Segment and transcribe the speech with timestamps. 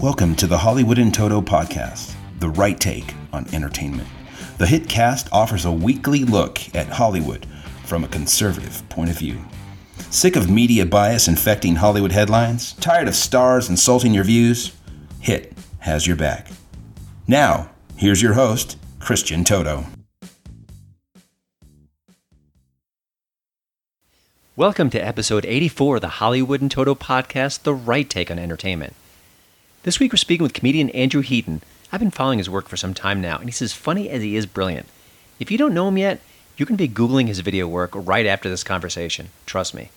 [0.00, 4.06] Welcome to the Hollywood in Toto podcast, the right take on entertainment.
[4.56, 7.44] The hit cast offers a weekly look at Hollywood
[7.84, 9.40] from a conservative point of view.
[10.10, 12.74] Sick of media bias infecting Hollywood headlines?
[12.74, 14.72] Tired of stars insulting your views?
[15.18, 16.46] Hit has your back.
[17.26, 19.84] Now, here's your host, Christian Toto.
[24.54, 28.94] Welcome to episode 84 of the Hollywood and Toto podcast, The Right Take on Entertainment.
[29.84, 31.62] This week we're speaking with comedian Andrew Heaton.
[31.92, 34.34] I've been following his work for some time now, and he's as funny as he
[34.34, 34.86] is brilliant.
[35.38, 36.20] If you don't know him yet,
[36.56, 39.28] you can be Googling his video work right after this conversation.
[39.46, 39.90] Trust me.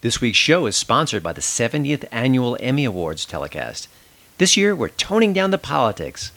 [0.00, 3.86] This week's show is sponsored by the 70th Annual Emmy Awards telecast.
[4.38, 6.32] This year, we're toning down the politics.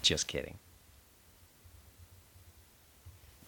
[0.00, 0.54] Just kidding.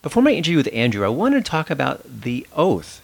[0.02, 3.00] Before my interview with Andrew, I wanted to talk about The Oath.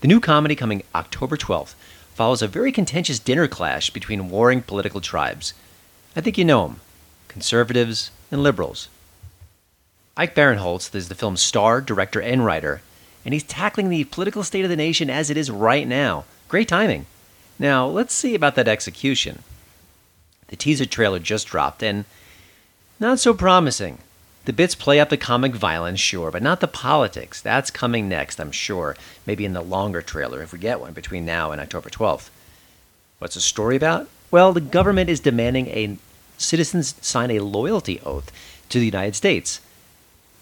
[0.00, 1.74] The new comedy coming October 12th
[2.14, 5.52] follows a very contentious dinner clash between warring political tribes.
[6.16, 6.80] I think you know them
[7.28, 8.88] conservatives and liberals.
[10.16, 12.80] Ike Barinholtz is the film's star, director, and writer,
[13.24, 16.24] and he's tackling the political state of the nation as it is right now.
[16.48, 17.06] Great timing.
[17.58, 19.42] Now, let's see about that execution.
[20.48, 22.04] The teaser trailer just dropped, and
[23.00, 23.98] not so promising.
[24.44, 27.40] The bits play up the comic violence, sure, but not the politics.
[27.40, 31.24] That's coming next, I'm sure, maybe in the longer trailer if we get one between
[31.24, 32.28] now and October 12th.
[33.18, 34.08] What's the story about?
[34.30, 35.96] Well, the government is demanding a
[36.36, 38.30] citizens sign a loyalty oath
[38.68, 39.60] to the United States.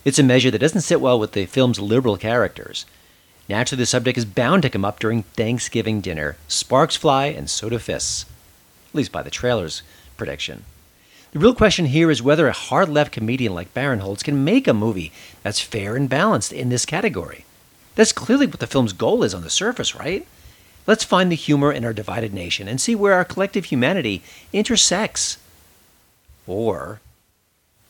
[0.05, 2.87] It's a measure that doesn't sit well with the film's liberal characters.
[3.49, 6.37] Naturally, the subject is bound to come up during Thanksgiving dinner.
[6.49, 8.25] Sparks fly and so do fists.
[8.89, 9.83] At least by the trailer's
[10.17, 10.65] prediction.
[11.33, 14.75] The real question here is whether a hard left comedian like Barinholtz can make a
[14.75, 17.47] movie that's fair and balanced in this category.
[17.95, 20.27] That's clearly what the film's goal is on the surface, right?
[20.87, 25.39] Let's find the humor in our divided nation and see where our collective humanity intersects.
[26.47, 27.01] Or,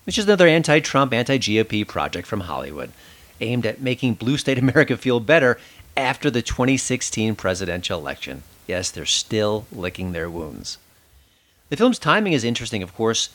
[0.04, 2.92] which is another anti Trump, anti GOP project from Hollywood
[3.40, 5.58] aimed at making blue state America feel better
[5.96, 8.44] after the 2016 presidential election.
[8.68, 10.78] Yes, they're still licking their wounds.
[11.72, 13.30] The film's timing is interesting, of course.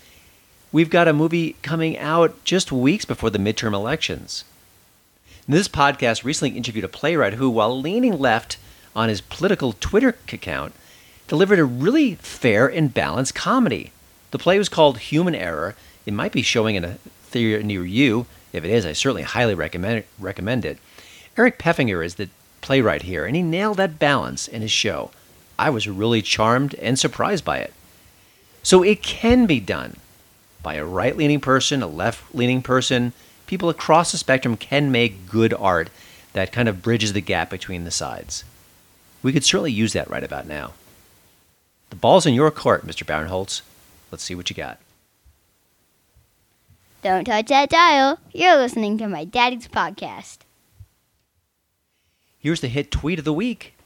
[0.72, 4.46] We've got a movie coming out just weeks before the midterm elections.
[5.48, 8.60] This podcast recently interviewed a playwright who, while leaning left
[8.96, 10.76] on his political Twitter account,
[11.28, 13.92] delivered a really fair and balanced comedy.
[14.30, 15.74] The play was called Human Error.
[16.06, 18.28] It might be showing in a theater near you.
[18.54, 20.78] If it is, I certainly highly recommend, recommend it.
[21.38, 22.30] Eric Pfeffinger is the
[22.62, 25.10] playwright here, and he nailed that balance in his show.
[25.58, 27.74] I was really charmed and surprised by it.
[28.68, 29.96] So it can be done
[30.62, 33.14] by a right leaning person, a left leaning person.
[33.46, 35.90] People across the spectrum can make good art
[36.34, 38.44] that kind of bridges the gap between the sides.
[39.24, 40.74] We could certainly use that right about now.
[41.92, 43.06] The ball's in your court, Mr.
[43.06, 43.62] Barinholtz.
[44.12, 44.80] Let's see what you got.
[47.02, 48.20] Don't touch that dial.
[48.34, 50.40] You're listening to my daddy's podcast.
[52.38, 53.77] Here's the hit tweet of the week.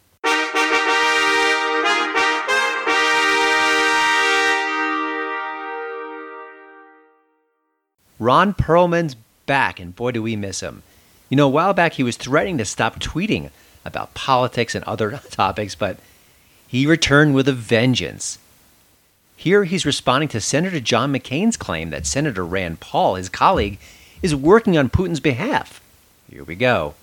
[8.21, 9.15] Ron Perlman's
[9.47, 10.83] back, and boy, do we miss him.
[11.27, 13.49] You know, a while back he was threatening to stop tweeting
[13.83, 15.97] about politics and other topics, but
[16.67, 18.37] he returned with a vengeance.
[19.35, 23.79] Here he's responding to Senator John McCain's claim that Senator Rand Paul, his colleague,
[24.21, 25.81] is working on Putin's behalf.
[26.29, 26.93] Here we go.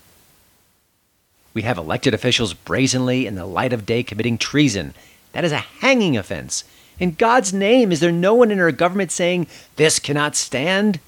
[1.53, 4.93] We have elected officials brazenly in the light of day committing treason.
[5.33, 6.63] That is a hanging offense.
[6.97, 11.01] In God's name, is there no one in our government saying, this cannot stand?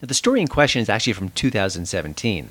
[0.00, 2.50] Now, the story in question is actually from 2017.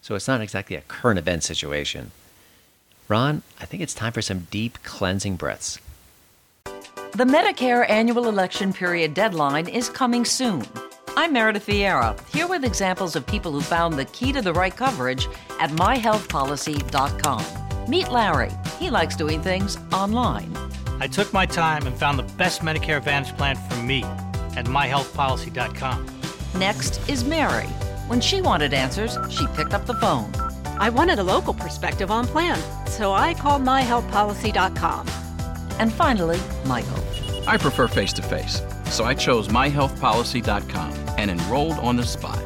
[0.00, 2.12] So it's not exactly a current event situation.
[3.08, 5.78] Ron, I think it's time for some deep cleansing breaths.
[6.64, 10.64] The Medicare annual election period deadline is coming soon.
[11.16, 14.74] I'm Meredith Vieira, here with examples of people who found the key to the right
[14.74, 15.28] coverage
[15.60, 17.90] at myhealthpolicy.com.
[17.90, 18.50] Meet Larry.
[18.78, 20.54] He likes doing things online.
[21.00, 24.04] I took my time and found the best Medicare Advantage plan for me
[24.56, 26.06] at myhealthpolicy.com.
[26.54, 27.66] Next is Mary.
[28.08, 30.32] When she wanted answers, she picked up the phone.
[30.78, 32.58] I wanted a local perspective on plan,
[32.88, 35.08] so I called myhealthpolicy.com.
[35.78, 37.02] And finally, Michael.
[37.46, 42.45] I prefer face to face, so I chose myhealthpolicy.com and enrolled on the spot.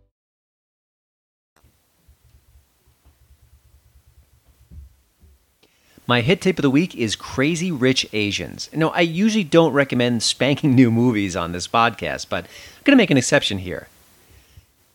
[6.11, 8.69] My hit tip of the week is Crazy Rich Asians.
[8.73, 13.01] Now, I usually don't recommend spanking new movies on this podcast, but I'm going to
[13.01, 13.87] make an exception here.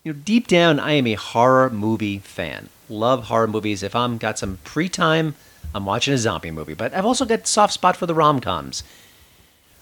[0.05, 2.69] You know, deep down, I am a horror movie fan.
[2.91, 3.83] Love horror movies.
[3.83, 5.37] If I'm got some free time,
[5.75, 6.75] I'm watching a zombie movie.
[6.75, 8.83] But I've also got soft spot for the rom coms.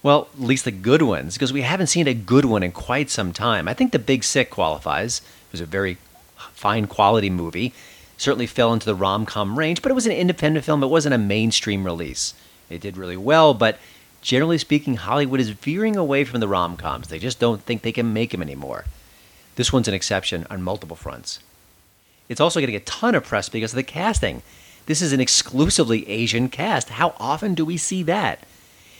[0.04, 3.10] Well, at least the good ones, because we haven't seen a good one in quite
[3.10, 3.66] some time.
[3.66, 5.18] I think The Big Sick qualifies.
[5.48, 5.98] It was a very
[6.52, 7.74] fine quality movie
[8.16, 10.82] certainly fell into the rom com range, but it was an independent film.
[10.82, 12.34] It wasn't a mainstream release.
[12.70, 13.78] It did really well, but
[14.22, 17.08] generally speaking, Hollywood is veering away from the rom coms.
[17.08, 18.84] They just don't think they can make them anymore.
[19.56, 21.40] This one's an exception on multiple fronts.
[22.28, 24.42] It's also getting a ton of press because of the casting.
[24.86, 26.90] This is an exclusively Asian cast.
[26.90, 28.40] How often do we see that?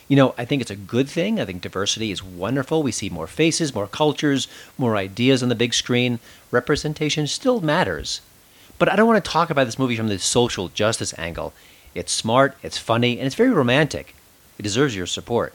[0.08, 1.40] You know, I think it's a good thing.
[1.40, 2.82] I think diversity is wonderful.
[2.82, 6.18] We see more faces, more cultures, more ideas on the big screen.
[6.50, 8.20] Representation still matters.
[8.78, 11.52] But I don't want to talk about this movie from the social justice angle.
[11.94, 14.14] It's smart, it's funny, and it's very romantic.
[14.58, 15.54] It deserves your support.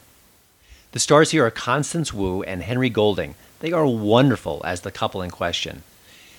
[0.92, 3.36] The stars here are Constance Wu and Henry Golding.
[3.60, 5.83] They are wonderful as the couple in question.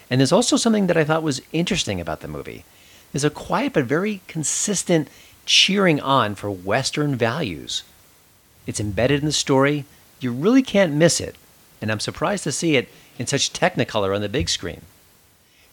[0.09, 2.65] And there's also something that I thought was interesting about the movie.
[3.13, 5.09] There's a quiet but very consistent
[5.47, 7.83] cheering on for Western values.
[8.67, 9.85] It's embedded in the story.
[10.19, 11.37] You really can't miss it.
[11.81, 12.89] And I'm surprised to see it
[13.19, 14.83] in such technicolor on the big screen.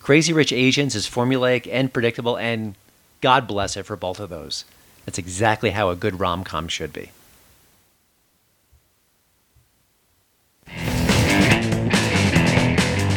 [0.07, 2.75] Crazy Rich Asians is formulaic and predictable, and
[3.19, 4.63] God bless it for both of those.
[5.06, 7.12] That's exactly how a good rom com should be.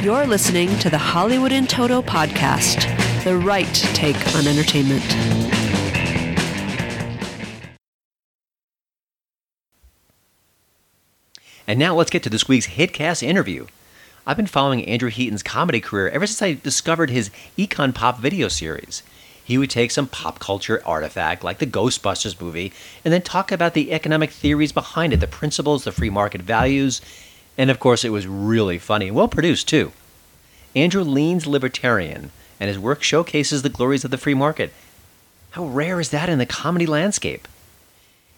[0.03, 2.83] You're listening to the Hollywood in Toto podcast,
[3.23, 5.05] the right take on entertainment.
[11.69, 13.69] And now let's get to this week's Hitcast interview.
[14.31, 18.47] I've been following Andrew Heaton's comedy career ever since I discovered his Econ Pop video
[18.47, 19.03] series.
[19.43, 22.73] He would take some pop culture artifact like the Ghostbusters movie
[23.05, 27.01] and then talk about the economic theories behind it, the principles, the free market values,
[27.59, 29.91] and of course it was really funny and well produced too.
[30.77, 32.31] Andrew leans libertarian,
[32.61, 34.73] and his work showcases the glories of the free market.
[35.51, 37.49] How rare is that in the comedy landscape?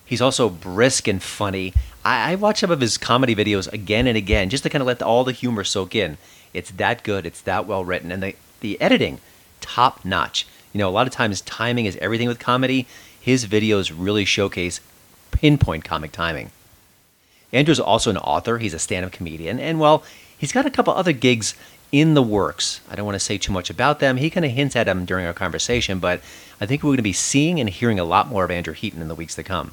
[0.04, 1.72] He's also brisk and funny,
[2.04, 4.86] I, I watch some of his comedy videos again and again just to kind of
[4.86, 6.18] let the, all the humor soak in.
[6.52, 7.24] It's that good.
[7.24, 9.18] It's that well written, and the the editing,
[9.60, 10.46] top notch.
[10.72, 12.86] You know, a lot of times timing is everything with comedy.
[13.20, 14.80] His videos really showcase
[15.30, 16.50] pinpoint comic timing.
[17.52, 18.58] Andrew's also an author.
[18.58, 20.02] He's a stand-up comedian, and well,
[20.36, 21.54] he's got a couple other gigs
[21.90, 22.80] in the works.
[22.90, 24.16] I don't want to say too much about them.
[24.16, 26.20] He kind of hints at them during our conversation, but
[26.60, 29.02] I think we're going to be seeing and hearing a lot more of Andrew Heaton
[29.02, 29.72] in the weeks to come.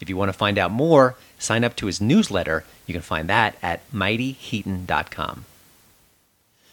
[0.00, 2.64] If you want to find out more, sign up to his newsletter.
[2.86, 5.44] You can find that at mightyheaton.com.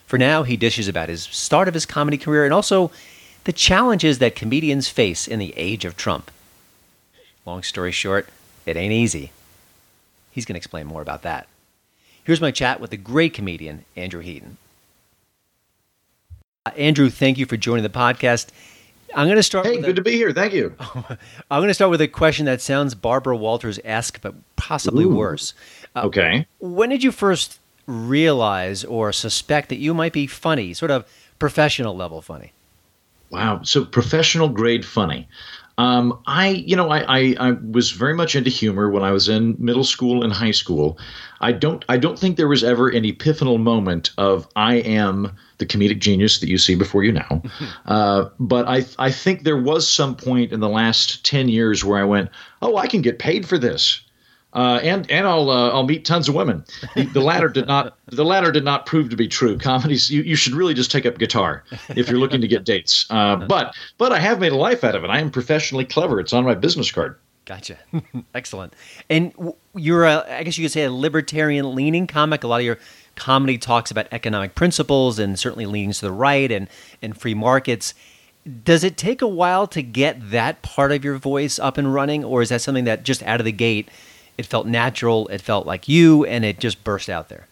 [0.05, 2.91] For now, he dishes about his start of his comedy career and also
[3.45, 6.29] the challenges that comedians face in the age of Trump.
[7.45, 8.29] Long story short,
[8.65, 9.31] it ain't easy.
[10.31, 11.47] He's going to explain more about that.
[12.23, 14.57] Here's my chat with the great comedian, Andrew Heaton.
[16.65, 18.47] Uh, Andrew, thank you for joining the podcast.
[19.15, 19.65] I'm going to start.
[19.65, 20.31] Hey, good a, to be here.
[20.31, 20.75] Thank you.
[20.79, 25.15] I'm going to start with a question that sounds Barbara Walters esque, but possibly Ooh.
[25.15, 25.53] worse.
[25.95, 26.47] Uh, okay.
[26.59, 31.05] When did you first realize or suspect that you might be funny, sort of
[31.39, 32.51] professional level funny?
[33.29, 33.61] Wow.
[33.63, 35.27] So professional grade funny.
[35.77, 39.27] Um, I, you know, I, I, I, was very much into humor when I was
[39.27, 40.97] in middle school and high school.
[41.41, 45.65] I don't, I don't think there was ever an epiphanal moment of I am the
[45.65, 47.43] comedic genius that you see before you now.
[47.85, 51.99] uh, but I, I think there was some point in the last ten years where
[51.99, 52.29] I went,
[52.61, 53.99] oh, I can get paid for this.
[54.55, 56.63] Uh, and and I'll uh, I'll meet tons of women.
[56.95, 59.57] The, the, latter did not the latter did not prove to be true.
[59.57, 63.05] Comedies you, you should really just take up guitar if you're looking to get dates.
[63.09, 65.09] Uh, but but I have made a life out of it.
[65.09, 66.21] I am professionally clever.
[66.21, 67.17] It's on my business card.
[67.43, 67.77] Gotcha.
[68.33, 68.73] Excellent.
[69.09, 69.33] And
[69.75, 72.43] you're a, I guess you could say a libertarian leaning comic.
[72.43, 72.79] A lot of your
[73.15, 76.69] comedy talks about economic principles and certainly leanings to the right and
[77.01, 77.93] and free markets.
[78.63, 82.23] Does it take a while to get that part of your voice up and running,
[82.23, 83.89] or is that something that just out of the gate?
[84.37, 85.27] It felt natural.
[85.29, 87.47] It felt like you, and it just burst out there.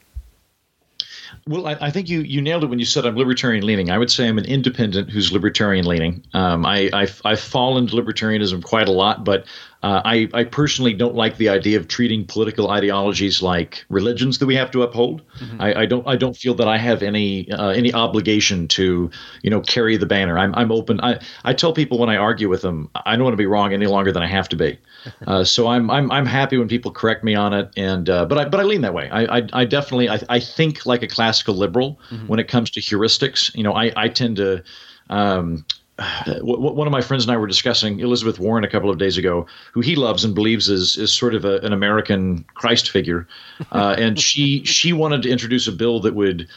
[1.48, 3.90] Well, I, I, think you you nailed it when you said I'm libertarian leaning.
[3.90, 6.24] I would say I'm an independent who's libertarian leaning.
[6.34, 9.46] Um, I, I I fall into libertarianism quite a lot, but
[9.84, 14.46] Uh, I, I personally don't like the idea of treating political ideologies like religions that
[14.46, 15.22] we have to uphold.
[15.40, 15.62] Mm-hmm.
[15.62, 19.12] I, I, don't I don't feel that I have any uh, any obligation to
[19.42, 20.40] you know carry the banner.
[20.40, 21.02] I'm I'm open.
[21.02, 23.74] I, I tell people when I argue with them, I don't want to be wrong
[23.74, 24.80] any longer than I have to be.
[25.28, 27.70] Uh, so I'm I'm I'm happy when people correct me on it.
[27.78, 29.10] And uh, but I but I lean that way.
[29.10, 32.28] I I, I definitely I, I think like a classical liberal mm-hmm.
[32.28, 33.56] when it comes to heuristics.
[33.56, 34.64] You know I I tend to.
[35.10, 35.66] Um,
[36.42, 39.46] one of my friends and I were discussing Elizabeth Warren a couple of days ago,
[39.74, 43.28] who he loves and believes is is sort of a, an American Christ figure,
[43.72, 46.48] uh, and she she wanted to introduce a bill that would,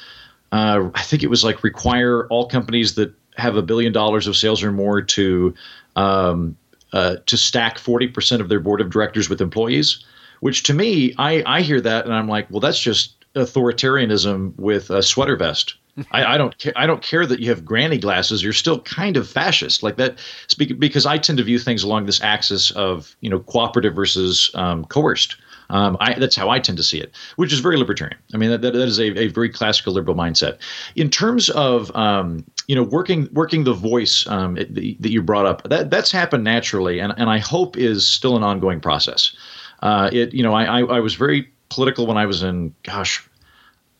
[0.52, 4.36] uh, I think it was like require all companies that have a billion dollars of
[4.36, 5.54] sales or more to
[5.96, 6.56] um,
[6.92, 10.04] uh, to stack forty percent of their board of directors with employees.
[10.40, 14.90] Which to me, I I hear that and I'm like, well, that's just authoritarianism with
[14.90, 15.76] a sweater vest.
[16.12, 16.74] I, I, don't care.
[16.76, 18.42] I don't care that you have granny glasses.
[18.42, 20.18] You're still kind of fascist like that.
[20.56, 24.84] Because I tend to view things along this axis of you know cooperative versus um,
[24.84, 25.36] coerced.
[25.70, 28.18] Um, I, that's how I tend to see it, which is very libertarian.
[28.32, 30.58] I mean, that, that is a, a very classical liberal mindset.
[30.94, 35.46] In terms of um, you know working working the voice um, that, that you brought
[35.46, 39.34] up, that that's happened naturally, and and I hope is still an ongoing process.
[39.82, 43.28] Uh, it you know I, I I was very political when I was in gosh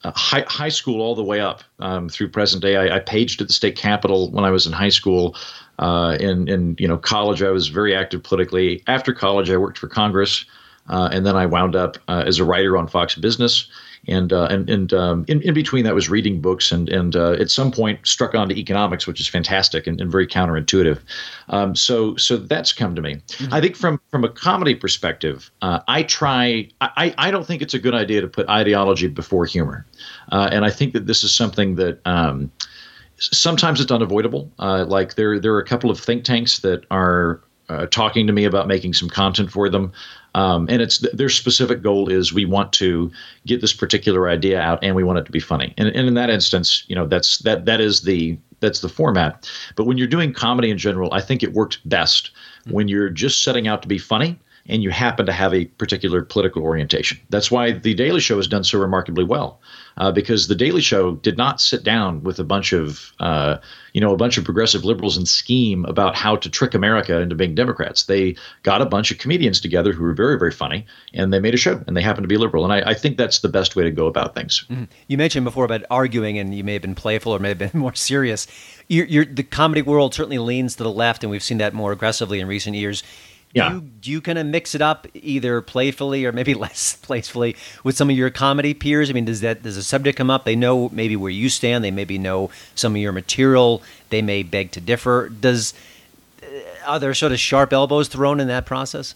[0.04, 2.76] uh, high, high school all the way up um, through present day.
[2.76, 5.36] I, I, paged at the state capitol when I was in high school.
[5.78, 8.82] Uh, in in you know college, I was very active politically.
[8.86, 10.44] After college, I worked for Congress,
[10.88, 13.68] uh, and then I wound up uh, as a writer on Fox Business
[14.08, 17.32] and uh, and and um, in, in between that was reading books and and uh,
[17.32, 21.00] at some point struck onto economics, which is fantastic and, and very counterintuitive.
[21.48, 23.14] Um, so so that's come to me.
[23.14, 23.54] Mm-hmm.
[23.54, 26.68] I think from from a comedy perspective, uh, I try.
[26.80, 29.86] I I don't think it's a good idea to put ideology before humor,
[30.32, 32.00] uh, and I think that this is something that.
[32.06, 32.50] Um,
[33.18, 34.52] sometimes it's unavoidable.
[34.58, 38.32] Uh, like there, there are a couple of think tanks that are uh, talking to
[38.32, 39.92] me about making some content for them.
[40.34, 43.10] Um, and it's their specific goal is we want to
[43.46, 45.72] get this particular idea out and we want it to be funny.
[45.78, 49.50] And, and in that instance, you know, that's that that is the that's the format.
[49.76, 52.30] But when you're doing comedy in general, I think it works best
[52.70, 56.22] when you're just setting out to be funny and you happen to have a particular
[56.22, 57.18] political orientation.
[57.30, 59.60] That's why The Daily Show has done so remarkably well,
[59.96, 63.58] uh, because The Daily Show did not sit down with a bunch of, uh,
[63.92, 67.34] you know, a bunch of progressive liberals and scheme about how to trick America into
[67.34, 68.04] being Democrats.
[68.04, 71.54] They got a bunch of comedians together who were very, very funny, and they made
[71.54, 72.64] a show, and they happened to be liberal.
[72.64, 74.64] And I, I think that's the best way to go about things.
[74.68, 74.84] Mm-hmm.
[75.06, 77.70] You mentioned before about arguing, and you may have been playful or may have been
[77.74, 78.46] more serious.
[78.88, 81.92] You're, you're, the comedy world certainly leans to the left, and we've seen that more
[81.92, 83.02] aggressively in recent years
[83.56, 83.70] yeah.
[83.70, 87.56] Do you, do you kind of mix it up either playfully or maybe less playfully
[87.82, 89.08] with some of your comedy peers?
[89.08, 90.44] I mean, does that does a subject come up?
[90.44, 91.82] They know maybe where you stand.
[91.82, 93.82] They maybe know some of your material.
[94.10, 95.30] They may beg to differ.
[95.30, 95.72] Does
[96.42, 96.46] uh,
[96.86, 99.14] are there sort of sharp elbows thrown in that process?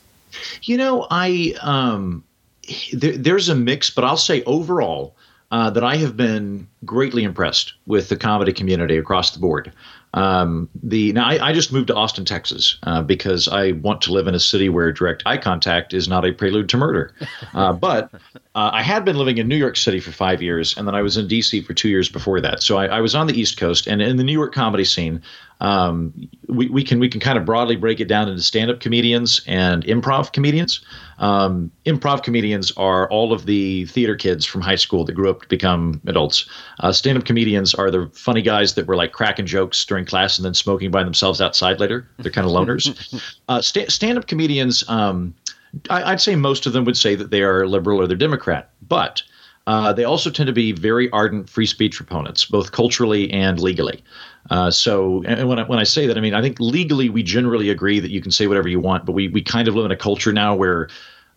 [0.63, 2.25] You know, I um,
[2.93, 5.15] there, there's a mix, but I'll say overall.
[5.51, 9.73] Uh, that I have been greatly impressed with the comedy community across the board.
[10.15, 14.13] Um, the now I, I, just moved to Austin, Texas, uh, because I want to
[14.13, 17.15] live in a city where direct eye contact is not a prelude to murder.
[17.53, 18.15] Uh, but
[18.55, 21.03] uh, I had been living in New York City for five years, and then I
[21.03, 21.63] was in D.C.
[21.63, 22.63] for two years before that.
[22.63, 25.21] So I, I was on the East Coast, and in the New York comedy scene,
[25.61, 29.43] um, we, we can we can kind of broadly break it down into stand-up comedians
[29.47, 30.81] and improv comedians.
[31.19, 35.43] Um, improv comedians are all of the theater kids from high school that grew up
[35.43, 36.49] to become adults.
[36.81, 40.47] Uh, stand-up comedians are the funny guys that were like cracking jokes during class and
[40.47, 42.09] then smoking by themselves outside later.
[42.19, 43.23] They're kind of loners.
[43.49, 45.35] uh, st- stand-up comedians, um,
[45.91, 48.71] I, would say most of them would say that they are liberal or they're Democrat,
[48.89, 49.23] but
[49.67, 54.03] uh, they also tend to be very ardent free speech proponents, both culturally and legally.
[54.49, 57.23] Uh, so, and when I, when I say that, I mean I think legally we
[57.23, 59.85] generally agree that you can say whatever you want, but we we kind of live
[59.85, 60.89] in a culture now where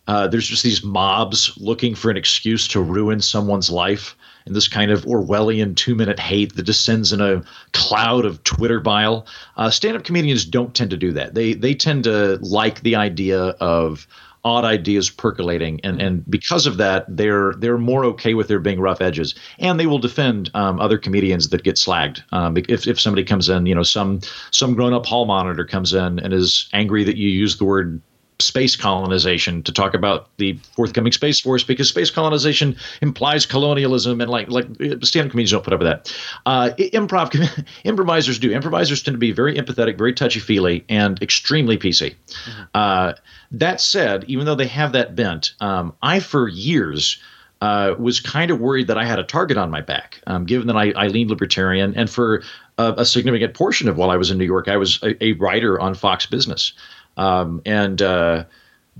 [0.06, 4.68] uh, there's just these mobs looking for an excuse to ruin someone's life, and this
[4.68, 7.42] kind of Orwellian two-minute hate that descends in a
[7.72, 9.26] cloud of Twitter bile.
[9.56, 11.34] Uh, stand-up comedians don't tend to do that.
[11.34, 14.06] They they tend to like the idea of
[14.44, 18.80] odd ideas percolating, and and because of that, they're they're more okay with there being
[18.80, 22.22] rough edges, and they will defend um, other comedians that get slagged.
[22.32, 24.20] Um, if if somebody comes in, you know, some
[24.50, 28.00] some grown up hall monitor comes in and is angry that you use the word
[28.44, 34.30] space colonization to talk about the forthcoming space force because space colonization implies colonialism and
[34.30, 34.66] like like
[35.02, 36.16] stand-up comedians don't put up with that.
[36.46, 38.52] Uh, improv improvisers do.
[38.52, 42.14] Improvisers tend to be very empathetic, very touchy feely, and extremely PC.
[42.14, 42.62] Mm-hmm.
[42.74, 43.12] Uh,
[43.50, 47.18] that said, even though they have that bent, um, I for years.
[47.60, 50.66] Uh, was kind of worried that I had a target on my back, um, given
[50.66, 51.94] that I, I lean libertarian.
[51.96, 52.42] And for
[52.76, 55.32] a, a, significant portion of while I was in New York, I was a, a
[55.34, 56.74] writer on Fox Business.
[57.16, 58.44] Um, and uh,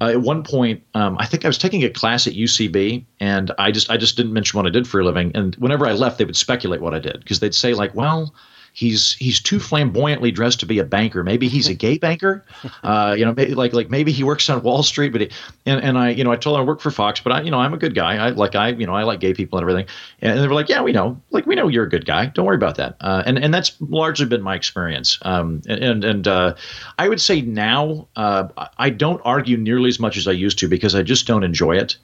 [0.01, 3.71] at one point, um, I think I was taking a class at UCB, and I
[3.71, 5.33] just I just didn't mention what I did for a living.
[5.35, 8.35] And whenever I left, they would speculate what I did because they'd say like, "Well,
[8.75, 11.25] he's he's too flamboyantly dressed to be a banker.
[11.25, 12.45] Maybe he's a gay banker.
[12.83, 15.11] Uh, you know, maybe, like like maybe he works on Wall Street.
[15.11, 15.31] But he,
[15.65, 17.51] and and I you know I told him I work for Fox, but I you
[17.51, 18.17] know I'm a good guy.
[18.17, 19.89] I like I you know I like gay people and everything.
[20.21, 21.21] And they were like, yeah, we know.
[21.31, 22.27] Like we know you're a good guy.
[22.27, 22.97] Don't worry about that.
[23.01, 25.19] Uh, and and that's largely been my experience.
[25.23, 26.55] Um, and and uh,
[26.99, 30.69] I would say now uh, I don't argue nearly as much as I used to
[30.69, 31.97] because I just don't enjoy it.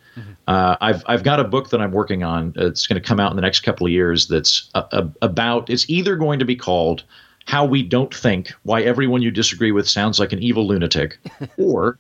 [0.46, 2.52] Uh, I've I've got a book that I'm working on.
[2.56, 4.26] It's going to come out in the next couple of years.
[4.26, 5.70] That's a, a, about.
[5.70, 7.02] It's either going to be called
[7.46, 11.18] "How We Don't Think: Why Everyone You Disagree with Sounds Like an Evil Lunatic,"
[11.56, 11.98] or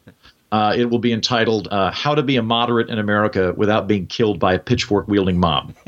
[0.52, 4.06] uh, it will be entitled uh, "How to Be a Moderate in America Without Being
[4.06, 5.74] Killed by a Pitchfork Wielding Mob."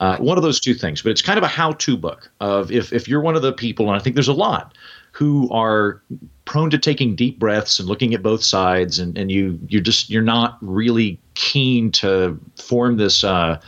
[0.00, 2.92] Uh, one of those two things, but it's kind of a how-to book of if
[2.92, 4.76] if you're one of the people, and I think there's a lot
[5.16, 6.02] who are
[6.44, 10.10] prone to taking deep breaths and looking at both sides and, and you you just
[10.10, 13.58] you're not really keen to form this uh,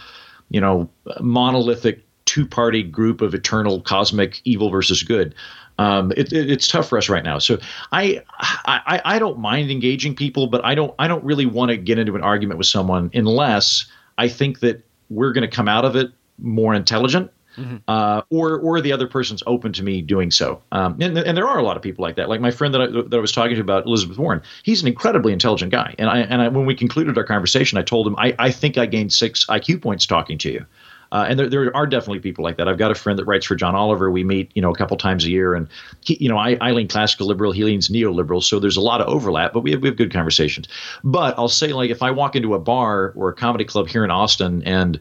[0.50, 0.88] you know
[1.20, 2.04] monolithic
[2.38, 5.34] two party group of eternal cosmic evil versus good
[5.78, 7.38] um, it, it, it's tough for us right now.
[7.38, 7.58] So
[7.92, 8.20] I,
[8.66, 11.98] I I don't mind engaging people, but I don't I don't really want to get
[11.98, 13.86] into an argument with someone unless
[14.18, 17.76] I think that we're going to come out of it more intelligent Mm-hmm.
[17.88, 20.62] Uh, or or the other person's open to me doing so.
[20.70, 22.28] Um, and, and there are a lot of people like that.
[22.28, 24.86] Like my friend that I, that I was talking to about Elizabeth Warren, he's an
[24.86, 25.92] incredibly intelligent guy.
[25.98, 28.78] And I and I, when we concluded our conversation, I told him I, I think
[28.78, 30.64] I gained six IQ points talking to you.
[31.10, 32.68] Uh, and there, there are definitely people like that.
[32.68, 34.10] I've got a friend that writes for John Oliver.
[34.10, 35.68] We meet, you know, a couple times a year, and
[36.00, 39.00] he, you know, I, I lean classical liberal, he leans neoliberal, so there's a lot
[39.00, 40.68] of overlap, but we have, we have good conversations.
[41.02, 44.04] But I'll say, like, if I walk into a bar or a comedy club here
[44.04, 45.00] in Austin, and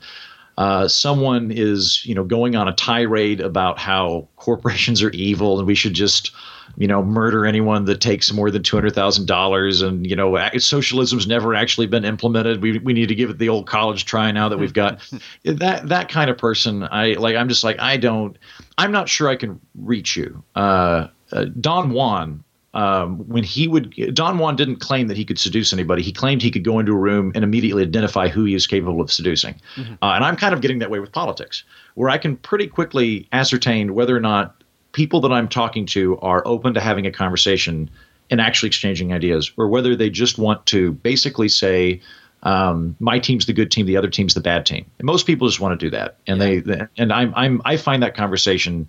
[0.57, 5.67] uh, someone is you know going on a tirade about how corporations are evil and
[5.67, 6.31] we should just
[6.77, 10.37] you know murder anyone that takes more than two hundred thousand dollars and you know
[10.57, 12.61] socialism's never actually been implemented.
[12.61, 15.07] We we need to give it the old college try now that we've got
[15.43, 16.83] that that kind of person.
[16.83, 18.37] I like I'm just like I don't.
[18.77, 20.43] I'm not sure I can reach you.
[20.55, 22.43] Uh, uh, Don Juan
[22.77, 26.03] um, when he would Don Juan didn't claim that he could seduce anybody.
[26.03, 29.01] He claimed he could go into a room and immediately identify who he is capable
[29.01, 29.55] of seducing.
[29.75, 29.95] Mm-hmm.
[30.01, 31.63] Uh, and I'm kind of getting that way with politics,
[31.95, 36.43] where I can pretty quickly ascertain whether or not people that I'm talking to are
[36.45, 37.89] open to having a conversation
[38.29, 41.99] and actually exchanging ideas, or whether they just want to basically say.
[42.43, 44.85] Um, my team's the good team, the other team's the bad team.
[44.99, 46.61] And most people just want to do that, and yeah.
[46.63, 48.87] they, and I'm, I'm, I find that conversation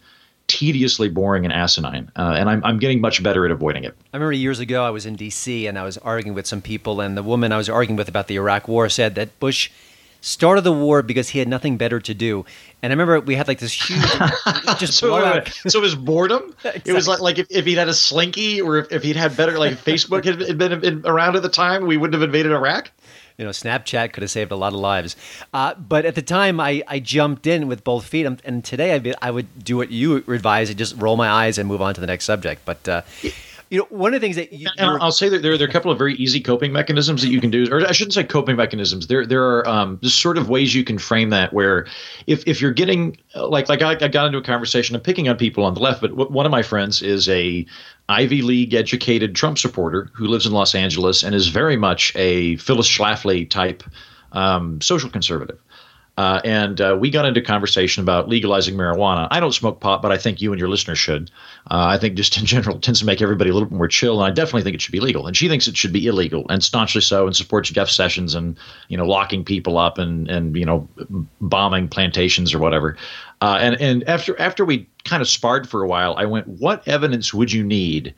[0.48, 3.94] tediously boring and asinine, uh, and I'm, I'm getting much better at avoiding it.
[4.12, 5.66] I remember years ago I was in D.C.
[5.66, 8.26] and I was arguing with some people, and the woman I was arguing with about
[8.26, 9.70] the Iraq War said that Bush
[10.20, 12.44] started the war because he had nothing better to do.
[12.82, 14.00] And I remember we had like this huge
[14.78, 15.48] just so, blowout.
[15.66, 16.54] so it was boredom.
[16.64, 16.90] exactly.
[16.90, 19.36] It was like like if, if he'd had a slinky or if, if he'd had
[19.36, 22.90] better like Facebook had been, been around at the time, we wouldn't have invaded Iraq
[23.38, 25.14] you know, Snapchat could have saved a lot of lives.
[25.54, 28.26] Uh, but at the time, I, I jumped in with both feet.
[28.26, 31.56] And today, I'd be, I would do what you advise and just roll my eyes
[31.56, 32.62] and move on to the next subject.
[32.64, 33.02] But uh,
[33.70, 35.70] you know, one of the things that you, and I'll say that there, there are
[35.70, 38.24] a couple of very easy coping mechanisms that you can do, or I shouldn't say
[38.24, 39.06] coping mechanisms.
[39.06, 41.52] There there are um, just sort of ways you can frame that.
[41.52, 41.86] Where
[42.26, 45.36] if if you're getting like like I, I got into a conversation, I'm picking on
[45.36, 47.66] people on the left, but w- one of my friends is a
[48.08, 52.56] Ivy League educated Trump supporter who lives in Los Angeles and is very much a
[52.56, 53.82] Phyllis Schlafly type
[54.32, 55.58] um, social conservative.
[56.18, 59.28] Uh, and uh, we got into conversation about legalizing marijuana.
[59.30, 61.30] I don't smoke pot, but I think you and your listeners should.
[61.70, 63.86] Uh, I think just in general it tends to make everybody a little bit more
[63.86, 65.28] chill, and I definitely think it should be legal.
[65.28, 68.58] And she thinks it should be illegal, and staunchly so, and supports Jeff Sessions and
[68.88, 70.88] you know locking people up and and you know
[71.40, 72.96] bombing plantations or whatever.
[73.40, 76.88] Uh, and and after after we kind of sparred for a while, I went, "What
[76.88, 78.12] evidence would you need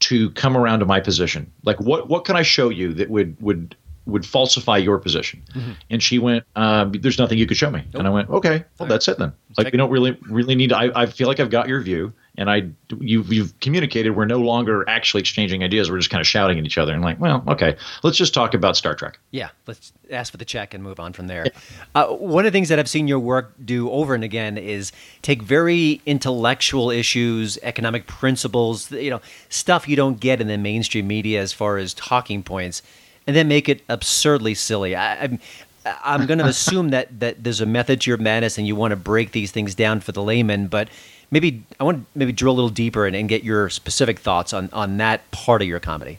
[0.00, 1.50] to come around to my position?
[1.64, 3.74] Like what what can I show you that would would
[4.08, 5.42] would falsify your position.
[5.54, 5.72] Mm-hmm.
[5.90, 7.94] And she went, um, "There's nothing you could show me." Nope.
[8.00, 9.32] And I went, "Okay, well that's it then.
[9.56, 9.72] Like Check.
[9.72, 10.70] we don't really really need.
[10.70, 12.68] To, I I feel like I've got your view, and I
[13.00, 14.16] you've you've communicated.
[14.16, 15.90] We're no longer actually exchanging ideas.
[15.90, 18.54] We're just kind of shouting at each other and like, well, okay, let's just talk
[18.54, 19.18] about Star Trek.
[19.30, 21.46] Yeah, let's ask for the check and move on from there.
[21.94, 24.92] Uh, one of the things that I've seen your work do over and again is
[25.22, 31.06] take very intellectual issues, economic principles, you know, stuff you don't get in the mainstream
[31.06, 32.82] media as far as talking points
[33.28, 34.96] and then make it absurdly silly.
[34.96, 35.38] I, I'm
[36.02, 38.90] I'm going to assume that that there's a method to your madness, and you want
[38.90, 40.66] to break these things down for the layman.
[40.66, 40.88] But
[41.30, 44.52] maybe I want to maybe drill a little deeper and, and get your specific thoughts
[44.52, 46.18] on on that part of your comedy.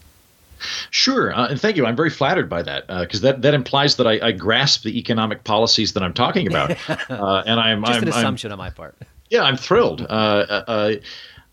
[0.91, 1.86] Sure, uh, and thank you.
[1.86, 5.00] I'm very flattered by that because uh, that that implies that I, I, grasp the
[5.00, 6.72] economic policies that I'm talking about,
[7.10, 8.95] uh, and I'm just I'm, an assumption I'm, on my part.
[9.30, 10.06] Yeah, I'm thrilled.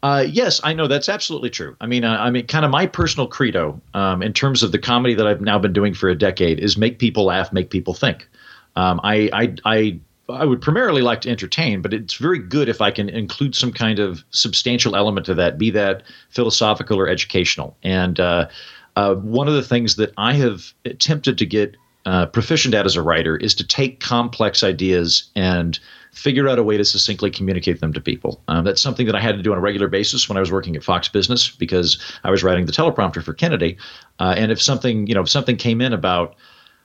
[0.06, 1.76] Uh, yes, I know that's absolutely true.
[1.80, 4.78] I mean, uh, I mean, kind of my personal credo um, in terms of the
[4.78, 7.92] comedy that I've now been doing for a decade is make people laugh, make people
[7.92, 8.28] think.
[8.76, 12.80] Um, I, I, I, I would primarily like to entertain, but it's very good if
[12.80, 17.76] I can include some kind of substantial element to that, be that philosophical or educational.
[17.82, 18.46] And uh,
[18.94, 22.94] uh, one of the things that I have attempted to get uh, proficient at as
[22.94, 25.80] a writer is to take complex ideas and
[26.16, 28.42] figure out a way to succinctly communicate them to people.
[28.48, 30.50] Um, that's something that I had to do on a regular basis when I was
[30.50, 33.76] working at Fox Business because I was writing the teleprompter for Kennedy.
[34.18, 36.34] Uh, and if something, you know, if something came in about,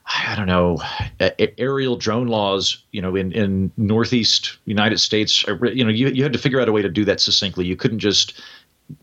[0.06, 0.82] I don't know,
[1.58, 6.34] aerial drone laws, you know, in, in Northeast United States, you know, you, you had
[6.34, 7.65] to figure out a way to do that succinctly.
[7.65, 8.41] You couldn't just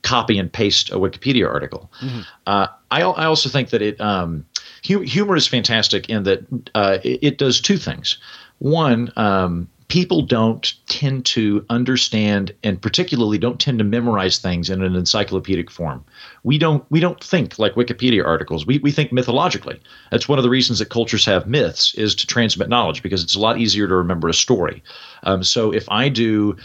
[0.02, 1.90] copy and paste a Wikipedia article.
[2.02, 2.20] Mm-hmm.
[2.46, 4.44] Uh, I, I also think that it um,
[4.86, 8.18] hu- humor is fantastic in that uh, it, it, does two things.
[8.58, 14.82] One, um, people don't tend to understand and particularly don't tend to memorize things in
[14.82, 16.04] an encyclopedic form.
[16.44, 18.66] We don't we don't think like Wikipedia articles.
[18.66, 19.80] We we think mythologically.
[20.10, 23.34] That's one of the reasons that cultures have myths is to transmit knowledge because it's
[23.34, 24.82] a lot easier to remember a story.
[25.22, 26.56] Um, so if I do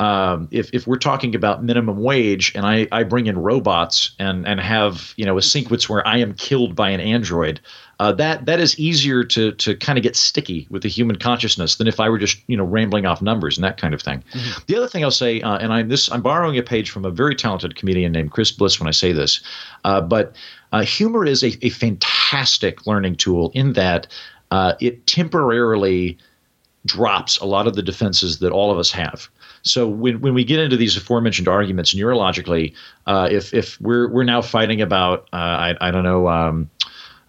[0.00, 4.48] um, if, if we're talking about minimum wage and I, I bring in robots and,
[4.48, 7.60] and have you know a sequence where I am killed by an android,
[8.00, 11.76] uh, that that is easier to to kind of get sticky with the human consciousness
[11.76, 14.24] than if I were just you know rambling off numbers and that kind of thing.
[14.32, 14.62] Mm-hmm.
[14.66, 17.10] The other thing I'll say, uh, and I'm this I'm borrowing a page from a
[17.10, 19.42] very talented comedian named Chris Bliss when I say this,
[19.84, 20.34] uh, but
[20.72, 24.06] uh, humor is a, a fantastic learning tool in that
[24.50, 26.16] uh, it temporarily
[26.86, 29.28] drops a lot of the defenses that all of us have.
[29.60, 32.72] So when, when we get into these aforementioned arguments neurologically,
[33.06, 36.70] uh, if if we're we're now fighting about uh, I I don't know um,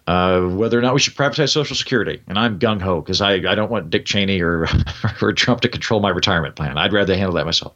[0.06, 2.20] uh, whether or not we should privatize Social Security.
[2.26, 4.66] And I'm gung ho because I, I don't want Dick Cheney or,
[5.22, 6.76] or Trump to control my retirement plan.
[6.76, 7.74] I'd rather handle that myself.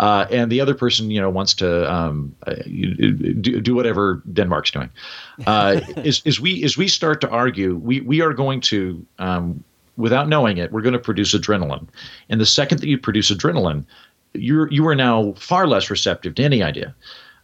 [0.00, 4.70] Uh, and the other person, you know, wants to um, uh, do, do whatever Denmark's
[4.70, 4.90] doing.
[5.46, 9.04] Uh, is, is we as we start to argue, we we are going to.
[9.18, 9.62] Um,
[9.98, 11.86] without knowing it, we're going to produce adrenaline.
[12.28, 13.86] And the second that you produce adrenaline,
[14.34, 16.94] you're you are now far less receptive to any idea.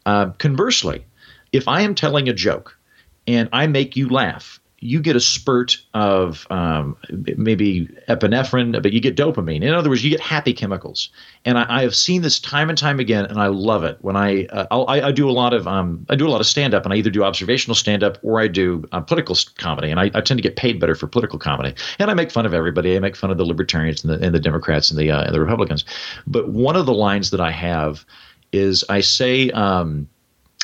[0.05, 1.05] Uh, conversely,
[1.53, 2.77] if I am telling a joke
[3.27, 6.97] and I make you laugh, you get a spurt of um,
[7.37, 9.63] maybe epinephrine, but you get dopamine.
[9.63, 11.09] In other words, you get happy chemicals.
[11.45, 13.99] And I, I have seen this time and time again, and I love it.
[14.01, 16.49] When I uh, I, I, do a lot of um, I do a lot of
[16.49, 19.89] stand up, and I either do observational stand up or I do uh, political comedy,
[19.89, 21.75] and I, I, tend to get paid better for political comedy.
[22.01, 22.97] And I make fun of everybody.
[22.97, 25.35] I make fun of the libertarians and the, and the Democrats and the uh, and
[25.35, 25.85] the Republicans.
[26.27, 28.05] But one of the lines that I have
[28.53, 29.51] is I say.
[29.51, 30.09] Um,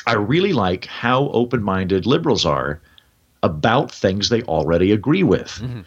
[0.05, 2.81] I really like how open minded liberals are
[3.43, 5.47] about things they already agree with.
[5.47, 5.81] Mm-hmm.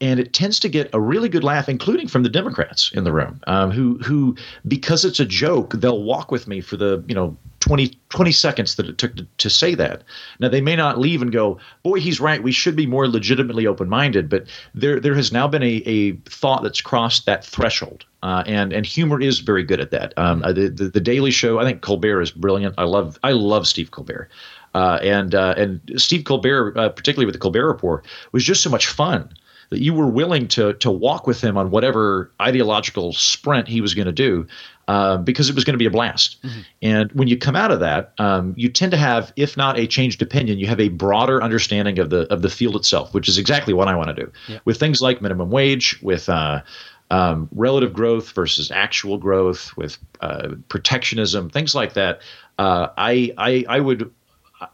[0.00, 3.12] And it tends to get a really good laugh, including from the Democrats in the
[3.12, 4.36] room, um, who who
[4.68, 8.76] because it's a joke, they'll walk with me for the you know 20, 20 seconds
[8.76, 10.02] that it took to, to say that.
[10.38, 12.42] Now they may not leave and go, boy, he's right.
[12.42, 14.28] We should be more legitimately open minded.
[14.28, 18.04] But there there has now been a, a thought that's crossed that threshold.
[18.22, 20.14] Uh, and and humor is very good at that.
[20.16, 22.74] Um, uh, the, the, the Daily Show, I think Colbert is brilliant.
[22.78, 24.28] I love I love Steve Colbert,
[24.74, 28.70] uh, and uh, and Steve Colbert, uh, particularly with the Colbert Report, was just so
[28.70, 29.32] much fun
[29.70, 33.94] that you were willing to to walk with him on whatever ideological sprint he was
[33.94, 34.46] going to do.
[34.88, 36.42] Uh, because it was going to be a blast.
[36.42, 36.60] Mm-hmm.
[36.80, 39.86] And when you come out of that, um, you tend to have, if not a
[39.86, 43.36] changed opinion, you have a broader understanding of the of the field itself, which is
[43.36, 44.60] exactly what I want to do yeah.
[44.64, 46.62] with things like minimum wage, with uh,
[47.10, 52.22] um, relative growth versus actual growth, with uh, protectionism, things like that.
[52.58, 54.10] Uh, I, I I would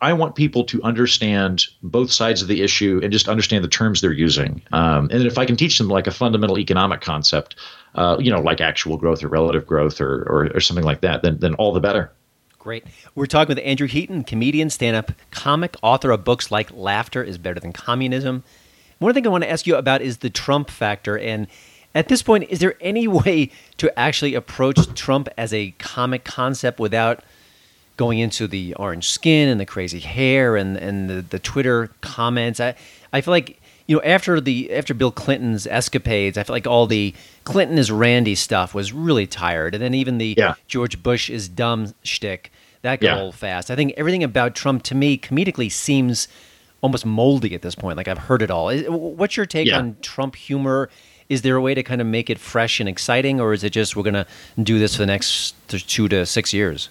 [0.01, 4.01] I want people to understand both sides of the issue and just understand the terms
[4.01, 4.63] they're using.
[4.73, 7.57] Um, and if I can teach them like a fundamental economic concept,
[7.95, 11.23] uh, you know, like actual growth or relative growth or, or, or something like that,
[11.23, 12.11] then, then all the better.
[12.59, 12.85] Great.
[13.15, 17.37] We're talking with Andrew Heaton, comedian, stand up, comic, author of books like Laughter is
[17.37, 18.43] Better Than Communism.
[19.01, 21.19] One thing I want to ask you about is the Trump factor.
[21.19, 21.47] And
[21.95, 26.81] at this point, is there any way to actually approach Trump as a comic concept
[26.81, 27.23] without
[27.97, 32.61] going into the orange skin and the crazy hair and, and the, the Twitter comments?
[32.61, 32.75] I,
[33.13, 36.87] I feel like you know, after the after Bill Clinton's escapades, I feel like all
[36.87, 40.55] the Clinton is Randy stuff was really tired, and then even the yeah.
[40.69, 42.51] George Bush is dumb shtick
[42.85, 43.23] that got yeah.
[43.23, 43.71] old fast.
[43.71, 46.29] I think everything about Trump to me comedically seems
[46.83, 47.97] almost moldy at this point.
[47.97, 48.75] Like I've heard it all.
[48.77, 49.79] What's your take yeah.
[49.79, 50.91] on Trump humor?
[51.31, 53.71] Is there a way to kind of make it fresh and exciting, or is it
[53.71, 54.27] just we're going to
[54.63, 56.91] do this for the next two to six years?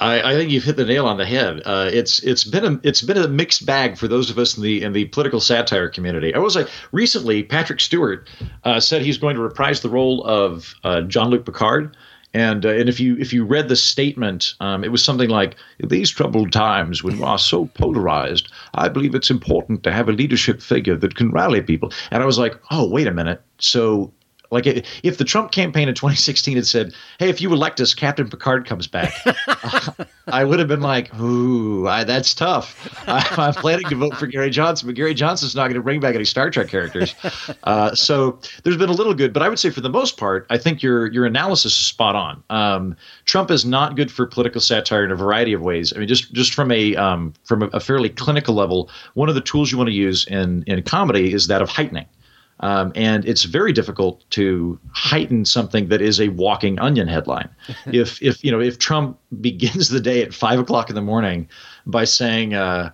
[0.00, 1.60] I, I, think you've hit the nail on the head.
[1.64, 4.62] Uh, it's it's been a it's been a mixed bag for those of us in
[4.62, 6.34] the in the political satire community.
[6.34, 8.28] I was like recently, Patrick Stewart
[8.64, 11.96] uh, said he's going to reprise the role of uh, Jean Luc Picard,
[12.32, 15.56] And uh, and if you if you read the statement, um, it was something like,
[15.78, 20.12] these troubled times when we are so polarized, I believe it's important to have a
[20.12, 23.42] leadership figure that can rally people." And I was like, "Oh, wait a minute.
[23.58, 24.12] So
[24.50, 28.28] like if the Trump campaign in 2016 had said, "Hey, if you elect us, Captain
[28.28, 29.12] Picard comes back,"
[30.26, 34.26] I would have been like, "Ooh, I, that's tough." I, am planning to vote for
[34.26, 37.14] Gary Johnson, but Gary Johnson's not going to bring back any Star Trek characters.
[37.64, 40.46] Uh, so there's been a little good, but I would say for the most part,
[40.50, 42.42] I think your your analysis is spot on.
[42.50, 45.92] Um, Trump is not good for political satire in a variety of ways.
[45.94, 49.34] I mean, just just from a um, from a, a fairly clinical level, one of
[49.34, 52.06] the tools you want to use in in comedy is that of heightening.
[52.60, 57.48] Um, and it's very difficult to heighten something that is a walking onion headline.
[57.86, 61.48] if if you know if Trump begins the day at five o'clock in the morning
[61.86, 62.54] by saying.
[62.54, 62.90] Uh,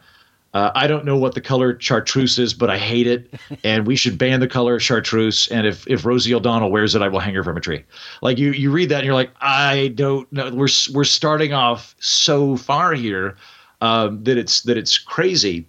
[0.55, 3.31] uh, I don't know what the color chartreuse is, but I hate it,
[3.64, 5.48] and we should ban the color chartreuse.
[5.48, 7.85] And if, if Rosie O'Donnell wears it, I will hang her from a tree.
[8.22, 10.50] Like you, you read that and you're like, I don't know.
[10.55, 13.37] We're we're starting off so far here
[13.81, 15.66] um, that it's that it's crazy.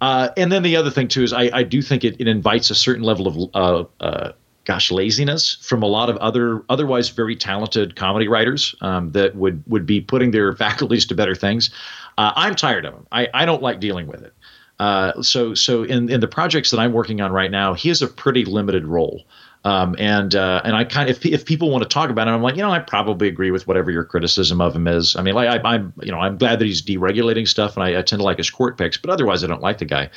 [0.00, 2.70] Uh, and then the other thing too is I, I do think it, it invites
[2.70, 4.32] a certain level of uh, uh,
[4.64, 9.62] gosh laziness from a lot of other otherwise very talented comedy writers um, that would
[9.66, 11.70] would be putting their faculties to better things.
[12.18, 13.06] Uh, I'm tired of them.
[13.12, 14.34] I, I don't like dealing with it.
[14.78, 18.00] Uh, so so in in the projects that I'm working on right now, he has
[18.00, 19.24] a pretty limited role.
[19.62, 22.30] Um, and uh, and I kind of if, if people want to talk about it,
[22.30, 25.16] I'm like, you know, I probably agree with whatever your criticism of him is.
[25.16, 27.98] I mean, like I, am you know, I'm glad that he's deregulating stuff, and I,
[27.98, 30.08] I, tend to like his court picks, but otherwise, I don't like the guy.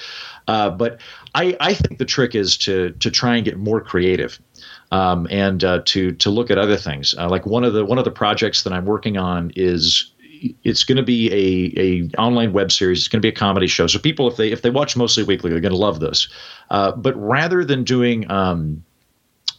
[0.47, 1.01] Uh, but
[1.35, 4.39] I, I think the trick is to to try and get more creative.
[4.93, 7.97] Um, and uh, to to look at other things, uh, like one of the one
[7.97, 10.13] of the projects that I'm working on is
[10.63, 12.99] it's going to be a, a online web series.
[12.99, 13.87] It's going to be a comedy show.
[13.87, 16.29] So people, if they if they watch mostly weekly, they're going to love this.
[16.69, 18.83] Uh, but rather than doing um,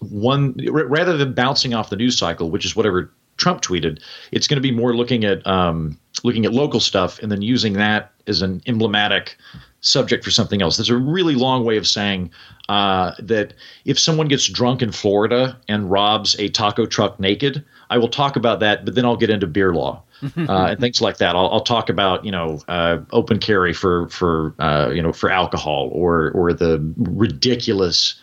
[0.01, 4.01] one rather than bouncing off the news cycle, which is whatever Trump tweeted,
[4.33, 7.75] it's going to be more looking at um, looking at local stuff and then using
[7.75, 9.37] that as an emblematic
[9.81, 10.77] subject for something else.
[10.77, 12.31] There's a really long way of saying
[12.69, 13.53] uh, that
[13.85, 18.37] if someone gets drunk in Florida and robs a taco truck naked, I will talk
[18.37, 20.03] about that, but then I'll get into beer law.
[20.37, 21.37] uh, and things like that.
[21.37, 25.31] I'll, I'll talk about you know uh, open carry for for uh, you know for
[25.31, 28.15] alcohol or or the ridiculous